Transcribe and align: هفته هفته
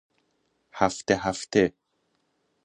هفته 0.79 1.13
هفته 1.17 1.73